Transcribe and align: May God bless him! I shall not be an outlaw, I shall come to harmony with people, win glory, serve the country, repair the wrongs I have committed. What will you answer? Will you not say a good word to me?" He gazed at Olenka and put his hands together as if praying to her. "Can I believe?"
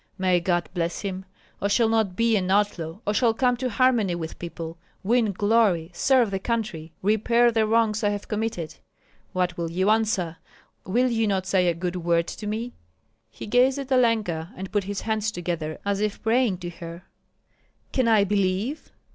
May 0.17 0.39
God 0.39 0.67
bless 0.73 1.01
him! 1.01 1.25
I 1.61 1.67
shall 1.67 1.87
not 1.87 2.15
be 2.15 2.35
an 2.35 2.49
outlaw, 2.49 2.97
I 3.05 3.11
shall 3.11 3.35
come 3.35 3.55
to 3.57 3.69
harmony 3.69 4.15
with 4.15 4.39
people, 4.39 4.79
win 5.03 5.31
glory, 5.31 5.91
serve 5.93 6.31
the 6.31 6.39
country, 6.39 6.91
repair 7.03 7.51
the 7.51 7.67
wrongs 7.67 8.03
I 8.03 8.09
have 8.09 8.27
committed. 8.27 8.73
What 9.31 9.57
will 9.59 9.69
you 9.69 9.91
answer? 9.91 10.37
Will 10.87 11.11
you 11.11 11.27
not 11.27 11.45
say 11.45 11.67
a 11.67 11.75
good 11.75 11.97
word 11.97 12.25
to 12.29 12.47
me?" 12.47 12.73
He 13.29 13.45
gazed 13.45 13.77
at 13.77 13.91
Olenka 13.91 14.51
and 14.57 14.71
put 14.71 14.85
his 14.85 15.01
hands 15.01 15.31
together 15.31 15.77
as 15.85 15.99
if 16.01 16.23
praying 16.23 16.57
to 16.65 16.71
her. 16.71 17.03
"Can 17.91 18.07
I 18.07 18.23
believe?" 18.23 18.91